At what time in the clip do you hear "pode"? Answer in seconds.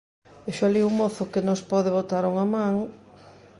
1.71-1.89